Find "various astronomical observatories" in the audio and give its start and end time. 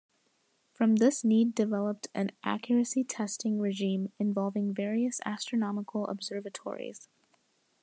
4.73-7.07